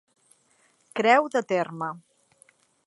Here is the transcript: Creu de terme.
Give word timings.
Creu 1.01 1.29
de 1.37 1.45
terme. 1.53 1.93